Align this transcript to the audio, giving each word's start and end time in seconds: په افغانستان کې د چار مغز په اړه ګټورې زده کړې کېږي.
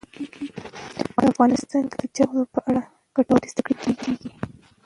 په 1.15 1.21
افغانستان 1.31 1.83
کې 1.91 1.97
د 2.01 2.05
چار 2.15 2.27
مغز 2.33 2.49
په 2.55 2.59
اړه 2.69 2.81
ګټورې 3.15 3.47
زده 3.51 3.61
کړې 3.65 3.93
کېږي. 4.01 4.29